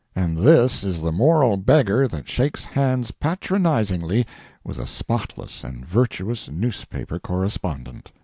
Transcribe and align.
And 0.15 0.39
this 0.39 0.83
is 0.83 0.99
the 1.03 1.11
moral 1.11 1.57
beggar 1.57 2.07
that 2.07 2.27
shakes 2.27 2.65
hands 2.65 3.11
patronizingly 3.11 4.25
with 4.63 4.79
a 4.79 4.87
spotless 4.87 5.63
and 5.63 5.85
virtuous 5.87 6.49
newspaper 6.49 7.19
correspondent. 7.19 8.11